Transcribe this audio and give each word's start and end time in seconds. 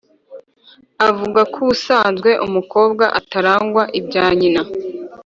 avuga 1.09 1.41
ko 1.51 1.57
ubusanzwe 1.65 2.29
umukobwa 2.45 3.05
ataragwa 3.19 3.83
ibya 3.99 4.25
nyina. 4.39 4.61